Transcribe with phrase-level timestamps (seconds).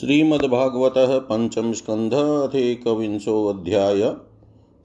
[0.00, 2.14] श्रीमद्भागवत पंचम स्कंध
[3.48, 4.14] अध्याय,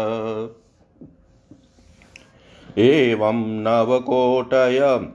[2.78, 5.10] एवं नवकोटय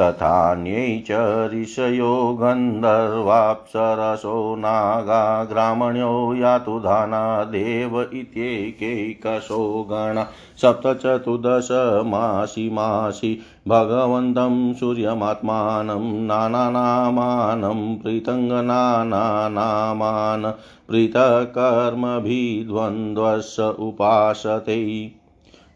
[0.00, 10.24] तथान्यै च ऋषयो गन्धर्वाप्सरसो नागा ग्रामण्यो यातुधाना देव इत्येकैकशो गण
[10.62, 20.52] सप्तचतुर्दशमासि मासि भगवन्तं सूर्यमात्मानं नानानामानं प्रीतङ्गनानानामान्
[20.90, 25.12] पृथक्कर्मभिद्वन्द्वस्य उपासते।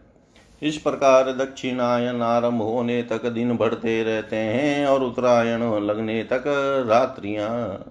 [0.63, 6.45] इस प्रकार दक्षिणायन आरंभ होने तक दिन बढ़ते रहते हैं और उत्तरायण लगने तक
[6.89, 7.85] रात्रियाँ।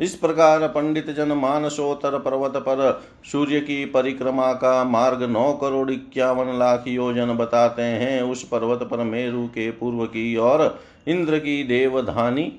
[0.00, 3.02] इस प्रकार पंडित जन मानसोत्तर पर्वत पर
[3.32, 8.96] सूर्य की परिक्रमा का मार्ग नौ करोड़ इक्यावन लाख योजन बताते हैं। उस पर्वत पर
[8.96, 12.52] मेरु के पूर्व की और इंद्र की देवधानी,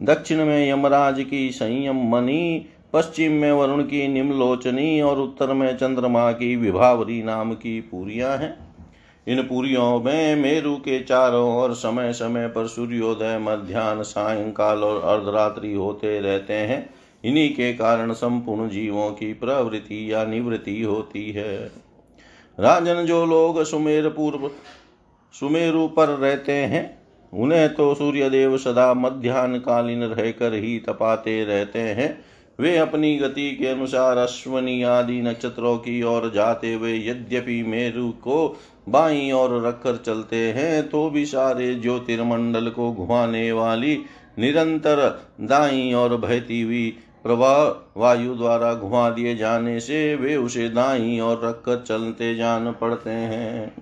[0.00, 6.32] दक्षिण में यमराज की संयम मणि पश्चिम में वरुण की निम्लोचनी और उत्तर में चंद्रमा
[6.32, 8.67] की विभावरी नाम की पूरियाँ हैं।
[9.26, 15.72] इन पुरियों में मेरु के चारों ओर समय समय पर सूर्योदय, मध्यान्ह, सायंकाल और अर्धरात्रि
[15.72, 21.56] होते रहते हैं। इन्हीं के कारण संपूर्ण जीवों की प्रवृत्ति या निवृत्ति होती है।
[22.60, 24.50] राजन जो लोग सुमेर पूर्व,
[25.32, 26.98] सुमेरु पर रहते हैं,
[27.34, 32.24] उन्हें तो सूर्यदेव सदा मध्यान्ह कालीन रहकर ही तपाते रहते हैं।
[32.60, 38.56] वे अपनी गति के अनुसार अश्वनी आदि नक्षत्रों की ओर जाते हुए यद्यपि मेरु को
[38.88, 43.98] बाई और रखकर चलते हैं तो भी सारे ज्योतिर्मंडल को घुमाने वाली
[44.38, 46.88] निरंतर दाई और बहती हुई
[47.22, 53.10] प्रवाह वायु द्वारा घुमा दिए जाने से वे उसे दाई और रखकर चलते जान पड़ते
[53.10, 53.72] हैं।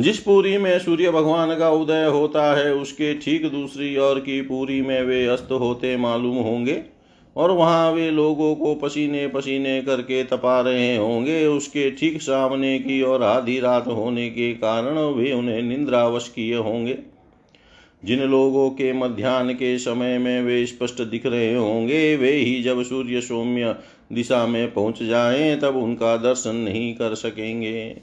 [0.00, 4.82] जिस पूरी में सूर्य भगवान का उदय होता है, उसके ठीक दूसरी ओर की पूरी
[4.82, 6.82] में वे अस्त होते मालूम होंगे।
[7.36, 13.02] और वहाँ वे लोगों को पसीने पसीने करके तपा रहे होंगे। उसके ठीक सामने की
[13.02, 16.98] और आधी रात होने के कारण वे उन्हें निंद्रावश किए होंगे।
[18.04, 22.82] जिन लोगों के मध्यान्ह के समय में वे स्पष्ट दिख रहे होंगे, वे ही जब
[22.82, 23.74] सूर्य सौम्य
[24.12, 27.96] दिशा में पहुँच जाएँ, तब उनका दर्शन नहीं कर सकेंगे।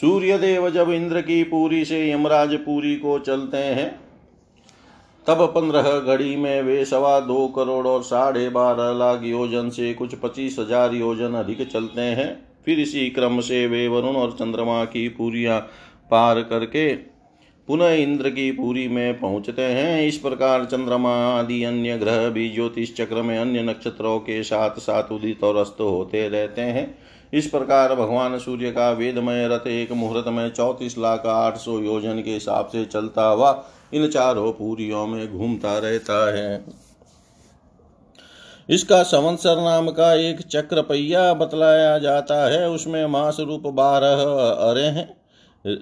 [0.00, 4.07] सूर्यदेव जब इंद्र की पूरी से यमराज पूरी को चलते हैं
[5.28, 10.14] तब पंद्रह घड़ी में वे सवा दो करोड़ और साढ़े बारह लाख योजन से कुछ
[10.14, 12.30] पच्चीस हज़ार योजन अधिक चलते हैं।
[12.64, 15.60] फिर इसी क्रम से वे वरुण और चंद्रमा की पूरियाँ
[16.10, 16.92] पार करके
[17.68, 22.94] पुनः इंद्र की पूरी में पहुँचते हैं। इस प्रकार चंद्रमा आदि अन्य ग्रह भी ज्योतिष
[22.96, 26.94] चक्र में अन्य नक्षत्रों के साथ साथ उदित और अस्त होते रहते हैं।
[27.32, 32.22] इस प्रकार भगवान सूर्य का वेदमय रथ एक मुहूर्त में चौतीस लाख आठ सौ योजन
[32.22, 33.52] के हिसाब से चलता हुआ
[33.92, 36.64] इन चारों पूरियों में घूमता रहता है।
[38.68, 44.22] इसका संवत्सर नाम का एक चक्र पहिया बतलाया जाता है। उसमें मास रूप बारह
[44.70, 45.08] अरे हैं,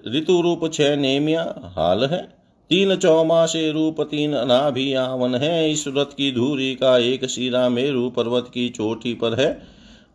[0.08, 1.42] ऋतु रूप छह नेमिया,
[1.76, 2.22] हाल है।
[2.70, 8.50] तीन चौमासे रूप तीन अनाभियावन है। इस रथ की धूरी का एक शिरा मेरु पर्वत
[8.54, 9.62] की चोटी पर है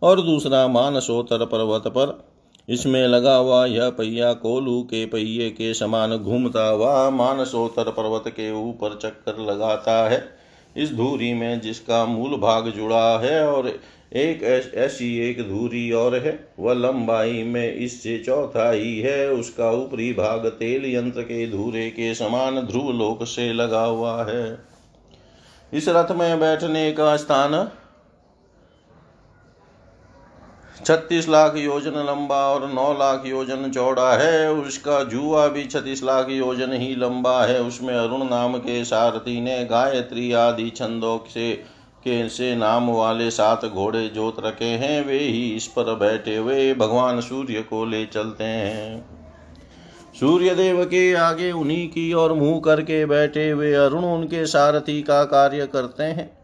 [0.02, 2.31] और दूसरा मानसोतर पर्वत पर
[2.72, 8.52] इसमें लगा हुआ यह पहिया कोलू के पहिए के समान घूमता हुआ मानसोतर पर्वत के
[8.52, 10.24] ऊपर चक्कर लगाता है।
[10.78, 13.68] इस धूरी में जिसका मूल भाग जुड़ा है और
[14.16, 14.44] एक
[14.76, 20.86] ऐसी एक धूरी और है, वह लंबाई में इससे चौथाई है। उसका ऊपरी भाग तेल
[20.86, 24.58] यंत्र के धूरे के समान ध्रुव लोक से लगा हुआ है।
[25.74, 27.54] इस रथ में बैठने का स्थान
[30.86, 36.30] छत्तीस लाख योजन लंबा और नौ लाख योजन चौड़ा है। उसका जुआ भी छत्तीस लाख
[36.30, 41.52] योजन ही लंबा है। उसमें अरुण नाम के सारथी ने, गायत्री आदि छंदों से,
[42.04, 46.74] के, से नाम वाले सात घोड़े जोत रखे हैं। वे ही इस पर बैठे हुए
[46.74, 49.22] भगवान सूर्य को ले चलते हैं।
[50.20, 55.24] सूर्य देव के आगे उन्हीं की ओर मुँह करके बैठे हुए अरुण उनके सारथी का
[55.24, 56.41] कार्य करते हैं।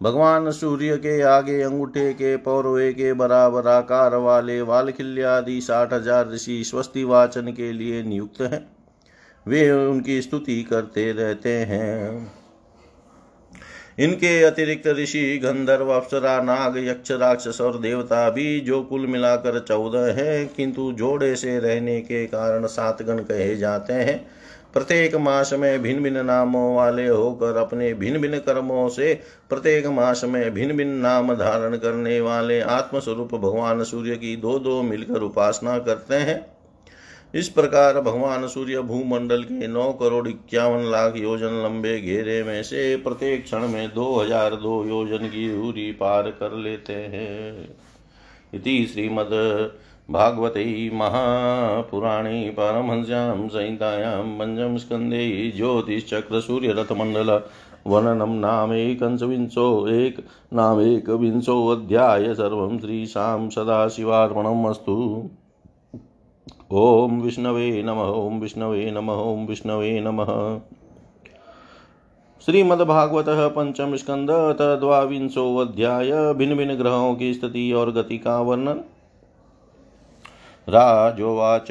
[0.00, 6.62] भगवान सूर्य के आगे अंगूठे के पौरवे के बराबर आकार वाले वालखिल्यादि साठ हज़ार ऋषि
[6.64, 8.66] स्वस्ति वाचन के लिए नियुक्त हैं।
[9.46, 12.32] वे उनकी स्तुति करते रहते हैं।
[13.98, 20.12] इनके अतिरिक्त ऋषि गंधर्व, अप्सरा, नाग, यक्ष, राक्षस और देवता भी जो कुल मिलाकर चौदह
[20.12, 24.26] हैं, किंतु जोड़े से रहने के कारण सात गण कहे जाते हैं।
[24.74, 29.14] प्रत्येक मास में भिन्न भिन्न नामों वाले होकर अपने भिन्न भिन्न कर्मों से
[29.50, 34.80] प्रत्येक मास में भिन्न भिन्न नाम धारण करने वाले आत्मस्वरूप भगवान सूर्य की दो दो
[34.82, 36.40] मिलकर उपासना करते हैं।
[37.34, 42.96] इस प्रकार भगवान सूर्य भूमंडल के नौ करोड़ इक्यावन लाख योजन लंबे घेरे में से
[42.96, 47.68] प्रत्येक क्षण में दो हज़ार दो योजन की दूरी पार कर लेते हैं।
[48.54, 49.34] इति श्रीमद्
[50.10, 57.30] भागवते महापुराणे पारमहंस्यां संहितायां पञ्चम स्कन्धे ज्योतिश्चक्रसूर्यरथमण्डल
[57.86, 60.18] वर्णनं नामेकंशविंशो एक
[60.52, 64.96] नामेकविंशोऽध्याय सर्वं श्रीशां सदाशिवार्पणम् अस्तु।
[66.72, 70.58] ॐ विष्णवे नमः, ॐ विष्णवे नमः, ॐ विष्णवे नमः।
[72.46, 78.80] श्रीमद्भागवत पंचम स्कंद द्वांशो अध्याय भिन्न भिन्न ग्रहों की स्थिति और गति का वर्णन।
[80.70, 81.70] राजोवाच।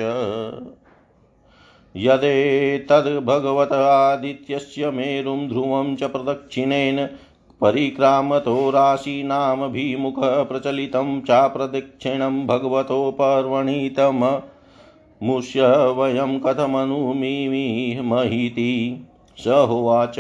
[1.96, 7.10] यदेतद्भगवत आदित्यस्य मेरुं ध्रुवं च प्रदक्षिणेन
[7.62, 14.39] परिक्रामतो राशीनामभिमुखः प्रचलितं चाप्रदक्षिणं भगवतो पर्वणितम्।
[15.24, 19.06] मुष्य वयं कथमनुमीमहीति
[19.38, 20.15] स उवाच।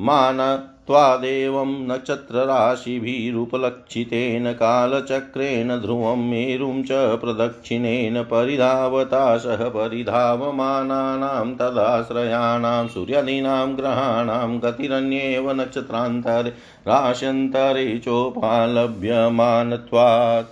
[0.00, 15.46] मान त्वादेवं नक्षत्रराशिभिरुपलक्षितेन कालचक्रेण ध्रुवं मेरुं च प्रदक्षिणेन परिधावता सह परिधावमानानां तदाश्रयाणां सूर्यादीनां ग्रहाणां गतिरन्येव
[15.60, 16.52] नक्षत्रान्तरे
[16.90, 20.50] राश्यन्तरे चोपालभ्यमानत्वात्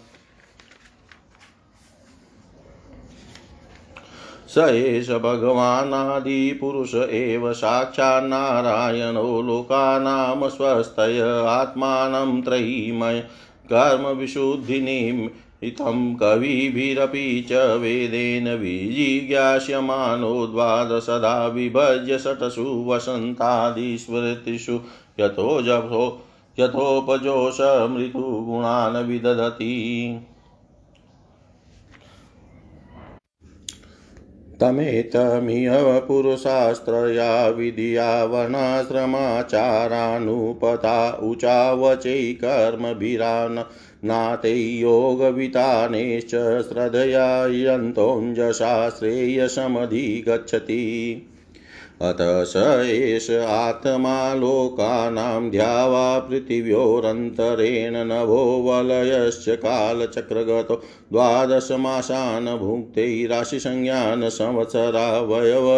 [4.55, 13.25] स एष भगवानादिपुरुष एव साक्षान्नारायणो लोकानां स्वस्तय आत्मानं त्रयीमय
[13.73, 15.29] कर्मविशुद्धिनिम्
[15.63, 24.81] इतं कविभिरपि च वेदेन विजिज्ञास्यमानो द्वादशदा विभज्य षट्सु वसन्तादिस्मृतिषु
[25.21, 26.27] यतो जभो
[26.59, 30.17] यथोपजोषमृतुगुणान् विदधति।
[34.61, 43.59] तमेतमिह पुरुषास्त्रया विधिया वर्णाश्रमाचारानुपता ऊचावचै कर्मभिरान्
[44.05, 46.31] नाते योगवितानेश्च
[46.69, 50.83] श्रद्धया यन्तोञ्जसा श्रेयसमधिगच्छति
[52.03, 52.57] अत स
[52.91, 60.77] एष आत्मा लोकानां ध्यावा पृथिव्योरन्तरेण नभो वलयश्च कालचक्रगतो
[61.13, 65.69] द्वादशमासान् भुङ्क्ते राशिसंज्ञान संवत्सरावयव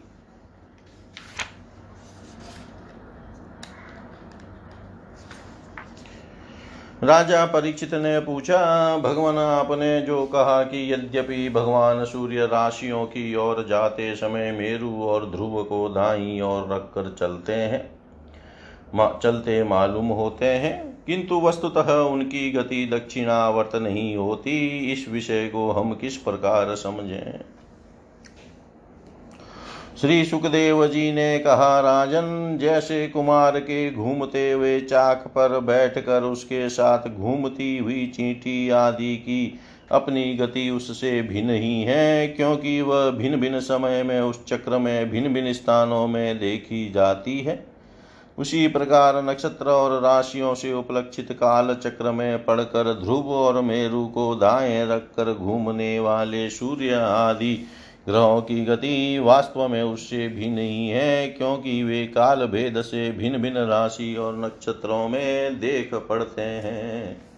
[7.10, 8.58] राजा परीक्षित ने पूछा
[8.98, 15.30] भगवान आपने जो कहा कि यद्यपि भगवान सूर्य राशियों की ओर जाते समय मेरु और
[15.30, 17.92] ध्रुव को दाई ओर रखकर चलते हैं
[18.96, 25.72] मा, चलते मालूम होते हैं किंतु वस्तुतः उनकी गति दक्षिणावर्त नहीं होती। इस विषय को
[25.72, 27.59] हम किस प्रकार समझें?
[30.02, 36.70] श्री सुखदेव जी ने कहा, राजन, जैसे कुमार के घूमते हुए चाक पर बैठकर उसके
[36.70, 39.60] साथ घूमती हुई चींटी आदि की
[39.92, 45.10] अपनी गति उससे भिन्न ही है, क्योंकि वह भिन्न भिन्न समय में उस चक्र में
[45.10, 47.66] भिन्न भिन्न स्थानों में देखी जाती है।
[48.38, 54.36] उसी प्रकार नक्षत्र और राशियों से उपलक्षित काल चक्र में पढ़कर ध्रुव और मेरु को
[54.36, 57.66] दाएँ रखकर घूमने वाले सूर्य आदि
[58.08, 63.38] ग्रहों की गति वास्तव में उससे भी नहीं है, क्योंकि वे काल भेद से भिन्न
[63.38, 67.29] भिन्न राशि और नक्षत्रों में देख पड़ते हैं।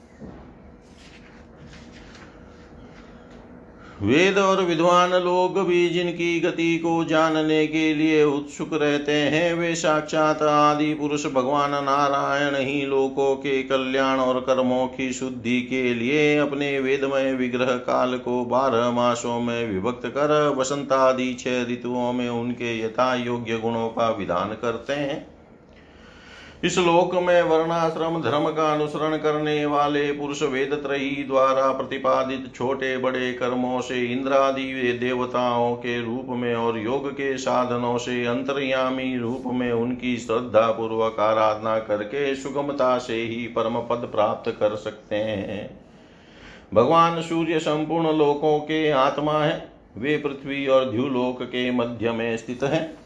[4.02, 9.76] वेद और विद्वान लोग भी जिनकी गति को जानने के लिए उत्सुक रहते हैं, वे
[9.76, 16.38] साक्षात आदि पुरुष भगवान नारायण ही लोकों के कल्याण और कर्मों की शुद्धि के लिए
[16.38, 22.30] अपने वेदमय विग्रह काल को बारह मासों में विभक्त कर वसंत आदि छह ऋतुओं में
[22.30, 25.31] उनके यथा योग्य गुणों का विधान करते हैं।
[26.64, 32.98] इस लोक में वर्णाश्रम, धर्म का अनुसरण करने वाले पुरुष वेद त्रयी द्वारा प्रतिपादित छोटे
[32.98, 39.44] बड़े कर्मों से इंद्रादि देवताओं के रूप में और योग के साधनों से अंतर्यामी रूप
[39.46, 45.80] में उनकी श्रद्धा पूर्वक आराधना करके सुगमता से ही परम पद प्राप्त कर सकते हैं।
[46.74, 52.64] भगवान सूर्य संपूर्ण लोकों के आत्मा है, वे पृथ्वी और द्युलोक के मध्य में स्थित
[52.64, 53.02] हैं।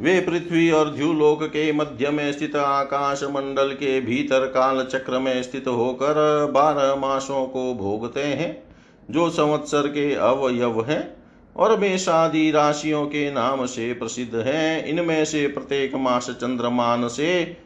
[0.00, 5.42] वे पृथ्वी और ध्युलोक के मध्य में स्थित आकाश मंडल के भीतर काल चक्र में
[5.42, 6.14] स्थित होकर
[6.52, 8.62] बारह मासों को भोगते हैं,
[9.10, 11.16] जो संवत्सर के अवयव है
[11.56, 17.56] और मेषादि राशियों के नाम से प्रसिद्ध है। इनमें से प्रत्येक मास चंद्रमान से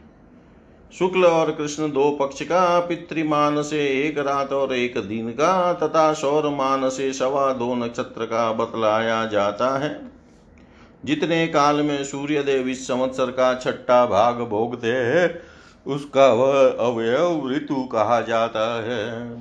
[0.95, 6.13] शुक्ल और कृष्ण दो पक्ष का, पितृमान से एक रात और एक दिन का, तथा
[6.13, 10.18] सौर मान से सवा दो नक्षत्र का बतलाया जाता है।
[11.05, 15.41] जितने काल में सूर्य देव इस संवत्सर का छठा भाग भोगते हैं,
[15.95, 19.33] उसका वह अवयव ऋतु कहा जाता है।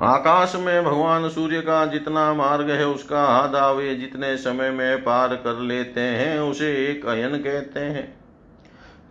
[0.00, 5.34] आकाश में भगवान सूर्य का जितना मार्ग है, उसका आधा वे जितने समय में पार
[5.36, 8.26] कर लेते हैं, उसे एक अयन कहते हैं।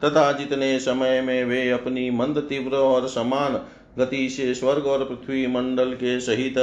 [0.03, 3.65] तथा जितने समय में वे अपनी मंद तीव्र और समान
[3.99, 6.53] गति से स्वर्ग और पृथ्वी मंडल के सहित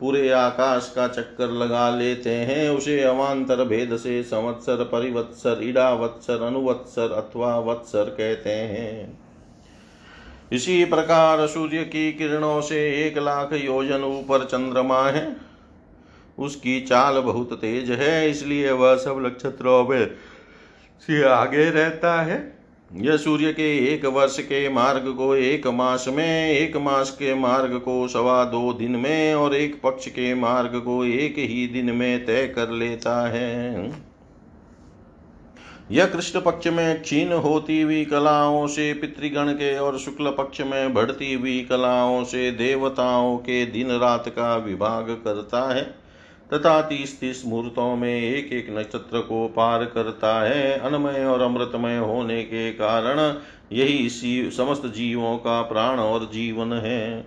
[0.00, 6.42] पूरे आकाश का चक्कर लगा लेते हैं। उसे अवान्तर भेद से संवत्सर, परिवत्सर इड़ा वत्सर
[6.42, 9.18] अनुवत्सर अथवा वत्सर कहते हैं।
[10.52, 15.36] इसी प्रकार सूर्य की किरणों से एक लाख योजन ऊपर चंद्रमा है।
[16.38, 22.55] उसकी चाल बहुत तेज है, इसलिए वह सब नक्षत्रों में आगे रहता है।
[22.94, 27.78] यह सूर्य के एक वर्ष के मार्ग को एक मास में, एक मास के मार्ग
[27.78, 32.26] को सवा दो दिन में और एक पक्ष के मार्ग को एक ही दिन में
[32.26, 33.92] तय कर लेता है।
[35.90, 40.94] यह कृष्ण पक्ष में क्षीण होती हुई कलाओं से, पितृगण के और शुक्ल पक्ष में
[40.94, 46.05] बढ़ती हुई कलाओं से, देवताओं के दिन रात का विभाग करता है।
[46.52, 51.96] तथा तीस तीस मुहूर्तों में एक एक नक्षत्र को पार करता है। अनमय और अमृतमय
[51.96, 53.18] होने के कारण
[53.72, 54.08] यही
[54.50, 57.26] समस्त जीवों का प्राण और जीवन है।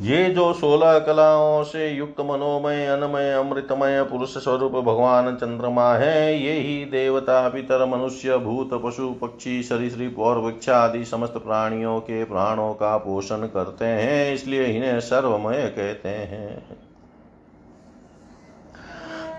[0.00, 6.52] ये जो सोलह कलाओं से युक्त मनोमय, अनमय, अमृतमय पुरुष स्वरूप भगवान चंद्रमा है, ये
[6.52, 12.72] ही देवता, पितर, मनुष्य, भूत, पशु, पक्षी, सरीसृप और वृक्ष आदि समस्त प्राणियों के प्राणों
[12.74, 16.78] का पोषण करते हैं, इसलिए इन्हें सर्वमय कहते हैं।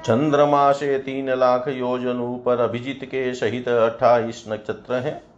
[0.03, 5.30] चंद्रमा से तीन लाख योजन ऊपर अभिजित के सहित अट्ठाईस नक्षत्र हैं।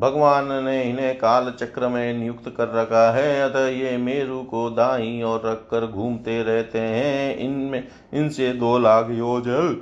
[0.00, 5.22] भगवान ने इन्हें काल चक्र में नियुक्त कर रखा है, अतः ये मेरु को दाई
[5.22, 9.80] और रखकर घूमते रहते हैं। इनमें, इनसे दो लाख योजन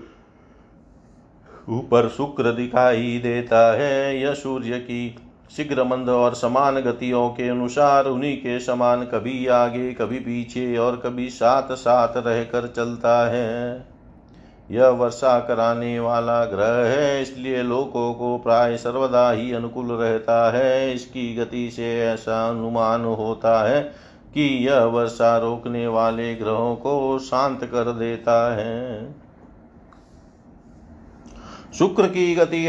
[1.69, 5.17] ऊपर शुक्र दिखाई देता है। यह सूर्य की
[5.57, 10.97] शीघ्र मंद और समान गतियों के अनुसार उन्हीं के समान कभी आगे, कभी पीछे और
[10.97, 13.98] कभी साथ साथ रहकर चलता है।
[14.71, 20.95] यह वर्षा कराने वाला ग्रह है, इसलिए लोगों को प्राय सर्वदा ही अनुकूल रहता है।
[20.95, 23.81] इसकी गति से ऐसा अनुमान होता है
[24.35, 29.15] कि यह वर्षा रोकने वाले ग्रहों को शांत कर देता है।
[31.79, 32.67] शुक्र की गति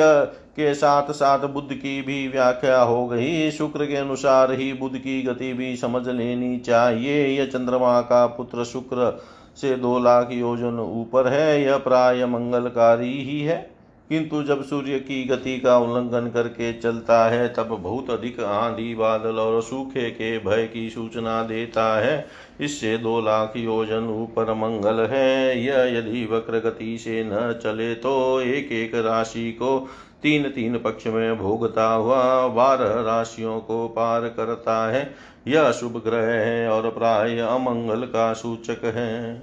[0.55, 5.21] के साथ साथ बुद्ध की भी व्याख्या हो गई। शुक्र के अनुसार ही बुद्ध की
[5.21, 9.11] गति भी समझ लेनी चाहिए। यह चंद्रमा का पुत्र शुक्र
[9.55, 15.23] से दो लाख योजन ऊपर है, यह प्राय मंगलकारी ही है। किंतु जब सूर्य की
[15.23, 20.67] गति का उल्लंघन करके चलता है, तब बहुत अधिक आंधी, बादल और सूखे के भय
[20.73, 22.27] की सूचना देता है।
[22.61, 28.41] इससे दो लाख योजन ऊपर मंगल है। यह यदि वक्र गति से न चले तो
[28.41, 29.87] एक एक राशि को
[30.23, 35.09] तीन तीन पक्ष में भोगता हुआ बारह राशियों को पार करता है।
[35.47, 39.41] यह शुभ ग्रह है और प्राय अमंगल का सूचक है।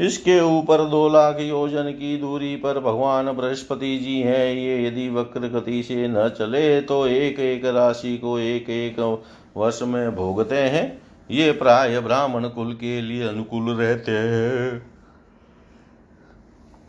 [0.00, 5.48] इसके ऊपर दो लाख योजन की दूरी पर भगवान बृहस्पति जी हैं। ये यदि वक्र
[5.48, 9.00] गति से न चले तो एक एक राशि को एक एक
[9.56, 14.91] वर्ष में भोगते हैं। ये प्राय ब्राह्मण कुल के लिए अनुकूल रहते हैं।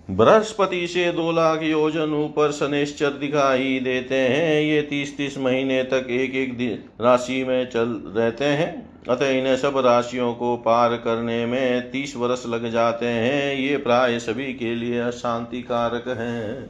[0.09, 6.07] बृहस्पति से दो लाख योजन ऊपर शनेश्चर दिखाई देते हैं। ये तीस तीस महीने तक
[6.09, 6.57] एक एक
[7.01, 7.87] राशि में चल
[8.17, 13.55] रहते हैं। अतः इन्हें सब राशियों को पार करने में तीस वर्ष लग जाते हैं।
[13.55, 16.69] ये प्राय सभी के लिए अशांति कारक है।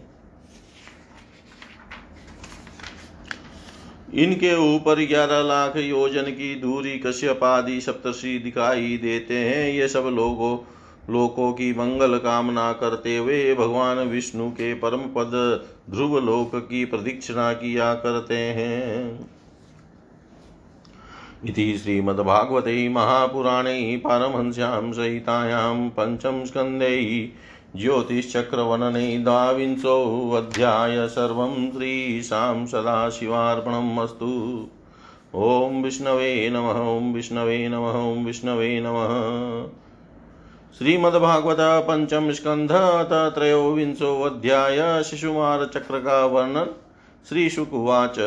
[4.23, 10.09] इनके ऊपर ग्यारह लाख योजन की दूरी कश्यप आदि सप्तषि दिखाई देते हैं। ये सब
[10.13, 10.57] लोगों
[11.09, 17.53] लोकों की मंगल कामना करते हुए भगवान विष्णु के परम पद ध्रुव लोक की प्रदीक्षिणा
[17.53, 19.29] किया करते हैं।
[21.45, 27.31] इति श्रीमद्भागवते महापुराणे पारमहंस्यां सहितायां पञ्चमस्कन्धे
[27.75, 34.67] ज्योतिश्चक्रवर्णने द्वाविंशोऽध्याय सर्वं श्रीशां सदाशिवार्पणम् अस्तु।
[35.35, 39.82] ॐ विष्णवे नमः, ॐ विष्णवे नमः, ॐ विष्णवे नमः।
[40.77, 41.57] श्रीमद्भागवत
[41.87, 42.71] पंचम स्कंध
[43.35, 46.65] त्रयोविंशोऽध्याय शिशुमार चक्र का वर्णन
[47.25, 48.19] श्री शुकुवाच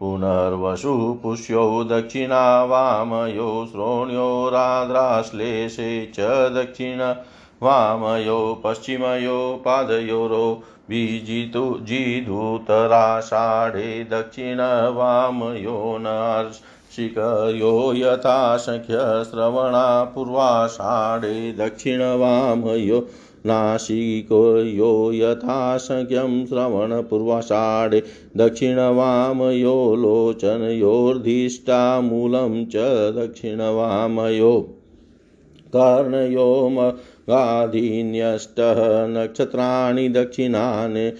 [0.00, 7.14] पुनर्वसु पुष्यो दक्षिणा वामयो श्रोण्योराद्राश्लेषे च दक्षिण
[7.62, 23.00] वामयो, पश्चिमयो, पादयोरो बीजितु जिधूतराषाढे दक्षिणवामयो नार्षिकयो यथा सख्यश्रवणा पूर्वाषाढे दक्षिणवामयो
[23.46, 28.00] नासिको यो यथा संज्ञं श्रवणपूर्वाषाढे
[28.36, 32.86] दक्षिणवामयो लोचनयोर्धिष्ठामूलं च
[33.18, 34.54] दक्षिणवामयो
[35.76, 36.48] कर्णयो
[37.30, 41.12] गाधीन्यष्टः नक्षत्राणि दक्षिणानि,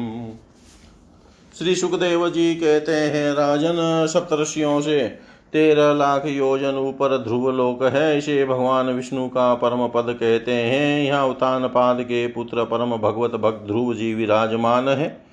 [1.60, 5.08] श्री सुखदेव जी कहते हैं, राजन, सप्तर्षियों से,
[5.54, 11.06] तेरह लाख योजन ऊपर ध्रुव लोक है, इसे भगवान विष्णु का परम पद कहते हैं।
[11.06, 15.26] यहाँ उतान पाद के पुत्र परम भगवत भक्त ध्रुव जी विराजमान है।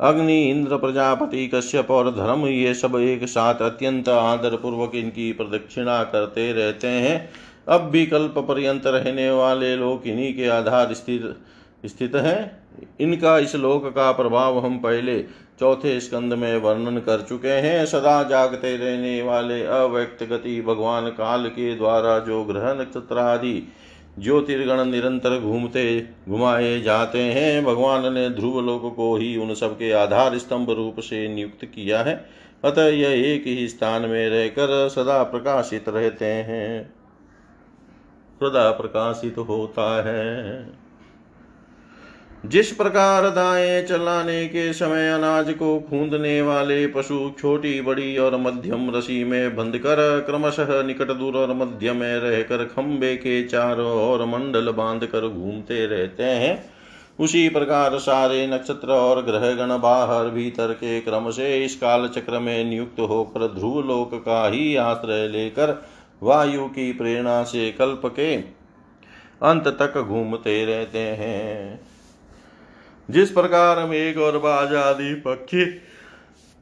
[0.00, 6.02] अग्नि, इंद्र, प्रजापति, कश्यप और धर्म, ये सब एक साथ अत्यंत आदर पूर्वक इनकी प्रदक्षिणा
[6.04, 7.28] करते रहते हैं।
[7.68, 11.36] अब भी कल्प पर्यंत रहने वाले लोग इन्हीं के आधार स्थित
[11.86, 12.60] स्थित हैं।
[13.00, 15.24] इनका इस लोक का प्रभाव हम पहले
[15.60, 21.46] चौथे स्कंद में वर्णन कर चुके हैं। सदा जागते रहने वाले अव्यक्त गति भगवान काल
[21.46, 23.72] के द्वारा जो ग्रह नक्षत्र आदि
[24.18, 30.38] ज्योतिर्गण निरंतर घूमते, घुमाए जाते हैं, भगवान ने ध्रुव लोक को ही उन सबके आधार
[30.38, 32.30] स्तंभ रूप से नियुक्त किया है।
[32.64, 36.94] अतः यह एक ही स्थान में रहकर सदा प्रकाशित रहते हैं।
[38.40, 40.66] सदा प्रकाशित होता है।
[42.44, 48.96] जिस प्रकार दाएँ चलाने के समय अनाज को खूंदने वाले पशु छोटी, बड़ी और मध्यम
[48.96, 54.24] रसी में बंध कर, क्रमशः निकट दूर और मध्य में रहकर खंबे के चारों ओर
[54.24, 56.72] मंडल बाँध कर घूमते रहते हैं।
[57.18, 62.38] उसी प्रकार सारे नक्षत्र और ग्रह गण बाहर भीतर के क्रम से इस काल चक्र
[62.38, 65.82] में नियुक्त होकर ध्रुव लोक का ही आश्रय लेकर
[66.22, 68.34] वायु की प्रेरणा से कल्प के
[69.42, 71.89] अंत तक घूमते रहते हैं।
[73.10, 75.64] जिस प्रकार मेघ और बाज आदि पक्षी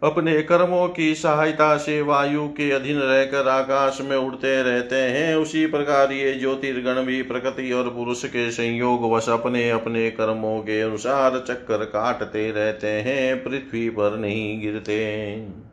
[0.02, 5.66] अपने कर्मों की सहायता से वायु के अधीन रहकर आकाश में उड़ते रहते हैं, उसी
[5.66, 11.44] प्रकार ये ज्योतिर्गण भी प्रकृति और पुरुष के संयोग वश अपने अपने कर्मों के अनुसार
[11.48, 15.67] चक्कर काटते रहते हैं, पृथ्वी पर नहीं गिरते।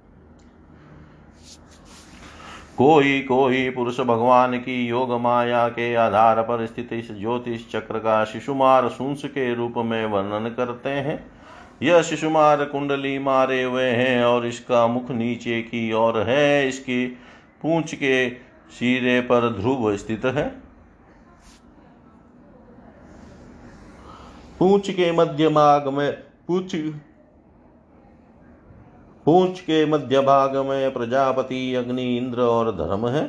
[2.78, 8.24] कोई कोई पुरुष भगवान की योग माया के आधार पर स्थित इस ज्योतिष चक्र का
[8.26, 11.32] शिशुमार सुंस के रूप में वर्णन करते हैं।
[11.84, 17.06] यह शिशुमार कुंडली मारे हुए हैं और इसका मुख नीचे की ओर है। इसकी
[17.62, 18.30] पूंछ के
[18.70, 20.48] सिरे पर ध्रुव स्थित है।
[24.60, 26.12] पूंछ के मध्य मार्ग में
[26.48, 26.76] पूछ
[29.26, 33.24] पूंछ के मध्य भाग में प्रजापति अग्नि, इंद्र और धर्म है।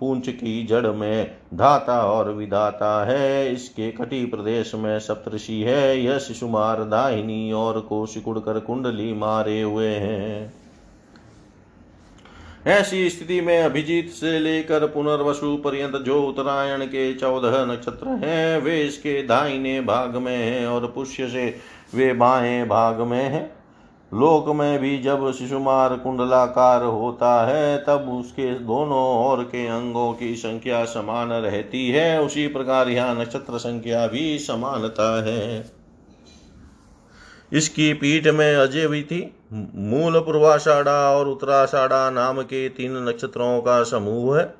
[0.00, 6.18] पूंछ की जड़ में धाता और विधाता है। इसके कटी प्रदेश में सप्तषि है। यह
[6.18, 10.54] शिशुमार, दाहिनी और को सिकुड़ कर कुंडली मारे हुए हैं।
[12.66, 18.82] ऐसी स्थिति में अभिजीत से लेकर पुनर्वसु पर्यंत जो उत्तरायण के चौदह नक्षत्र हैं, वे
[18.82, 21.56] इसके दाहिने भाग में हैं और पुष्य से
[21.94, 23.55] वे बाएँ भाग में हैं।
[24.14, 30.36] लोक में भी जब शिशुमार कुंडलाकार होता है, तब उसके दोनों ओर के अंगों की
[30.36, 35.70] संख्या समान रहती है। उसी प्रकार यहाँ नक्षत्र संख्या भी समानता है।
[37.52, 39.34] इसकी पीठ में अजय भी थी।
[39.74, 44.54] मूल पूर्वाषाढ़ा और उत्तराषाढ़ा नाम के तीन नक्षत्रों का समूह है।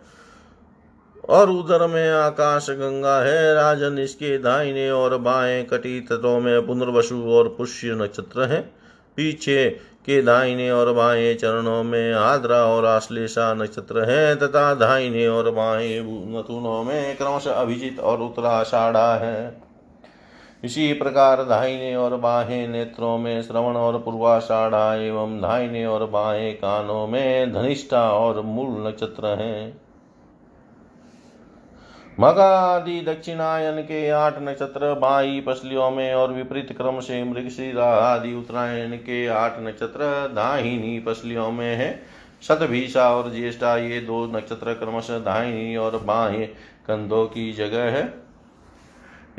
[1.28, 7.22] और उधर में आकाश गंगा है। राजन इसके दाहिने और बाएँ कटी तत्वों में पुनर्वसु
[7.22, 8.75] और पुष्य नक्षत्र है।
[9.16, 9.68] पीछे
[10.06, 16.00] के दाहिने और बाएँ चरणों में आद्रा और आश्लेषा नक्षत्र है तथा दाहिने और बाएँ
[16.00, 19.66] नथुनों में क्रमश अभिजित और उत्तराषाढ़ा है।
[20.64, 27.06] इसी प्रकार दाहिने और बाहें नेत्रों में श्रवण और पूर्वाषाढ़ा एवं दाहिने और बाहें कानों
[27.06, 29.85] में धनिष्ठा और मूल नक्षत्र हैं।
[32.20, 38.34] मगा आदि दक्षिणायन के आठ नक्षत्र, बाई पसलियों में और विपरीत क्रम से मृगशिरा आदि
[38.34, 42.02] उत्तरायण के आठ नक्षत्र, दाहिनी पसलियों में है।
[42.42, 46.46] शतभीषा और ज्येष्ठा, ये दो नक्षत्र क्रमशः दाहिनी और बाएँ
[46.86, 48.14] कंधों की जगह है।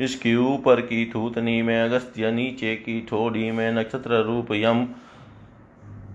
[0.00, 4.88] इसकी ऊपर की थूतनी में अगस्त्य, नीचे की ठोड़ी में नक्षत्र रूप यम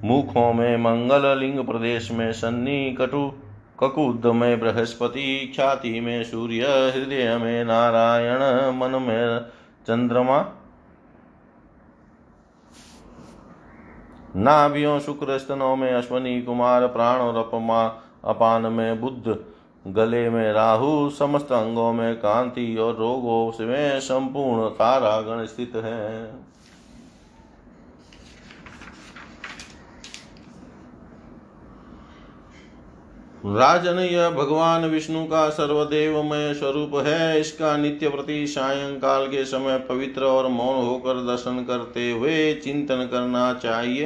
[0.04, 3.34] मुखों में मंगल लिंग प्रदेश में सन्नी कटु
[3.80, 8.40] ककुद में बृहस्पति ख्याति में सूर्य, हृदय में नारायण,
[8.78, 9.40] मन में
[9.88, 10.46] चंद्रमा।
[14.36, 17.86] नाभियों शुक्र स्तनों में अश्वनी कुमार, प्राण और अपमा,
[18.24, 19.46] अपान में बुद्ध,
[19.88, 26.32] गले में राहु, समस्त अंगों में कांति और रोगों में संपूर्ण तारागण स्थित है।
[33.46, 40.24] राजन यह भगवान विष्णु का सर्वदेवमय स्वरूप है। इसका नित्य प्रति सायंकाल के समय पवित्र
[40.24, 44.06] और मौन होकर दर्शन करते हुए चिंतन करना चाहिए।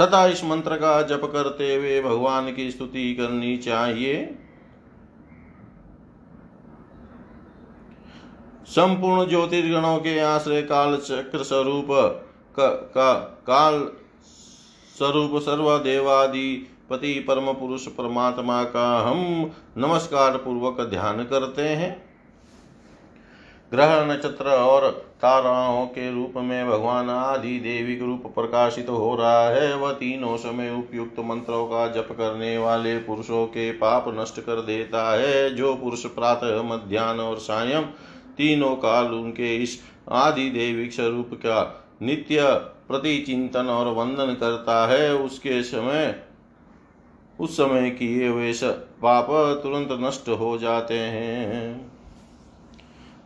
[0.00, 4.36] तथा इस मंत्र का जप करते हुए भगवान की स्तुति करनी चाहिए।
[8.66, 11.86] संपूर्ण ज्योतिर्गणों के आश्रय काल चक्र स्वरूप
[12.56, 13.14] का, का
[13.46, 13.90] काल
[15.00, 21.90] स्वरूप सर्वदेवादिपति परम पुरुष परमात्मा का हम नमस्कार पूर्वक ध्यान करते हैं।
[23.72, 24.88] ग्रह नक्षत्र और
[25.22, 30.36] ताराओं के रूप में भगवान आदि देवी के रूप प्रकाशित हो रहा है। वह तीनों
[30.36, 35.74] समय उपयुक्त मंत्रों का जप करने वाले पुरुषों के पाप नष्ट कर देता है। जो
[35.74, 37.82] पुरुष प्रातः मध्यान्ह और सायं
[38.36, 39.78] तीनों काल उनके इस
[40.08, 42.42] आदि देविक स्वरूप का नित्य
[42.90, 46.14] प्रति चिंतन और वंदन करता है उसके समय।
[47.40, 48.52] उस समय किए हुए
[49.02, 49.26] पाप
[49.62, 51.90] तुरंत नष्ट हो जाते हैं।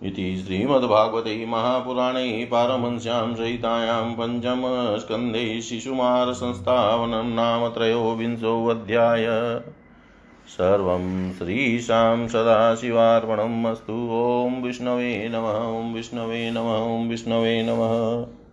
[0.02, 9.26] इति श्रीमद्भागवते महापुराणे पारमंस्यां सहितायां पञ्चमस्कन्धे शिशुमारसंस्थावनं नाम त्रयोविंशोऽध्याय
[10.48, 18.43] सर्वं श्रीशां सदाशिवार्पणम् अस्तु। ॐ विष्णवे नमः, ॐ विष्णवे नमः, ॐ विष्णवे नमः।